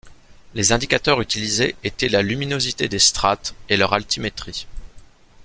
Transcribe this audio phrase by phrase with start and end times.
[0.55, 4.65] Les indicateurs utilisés étaient la luminosité des strates et leur altimétrie.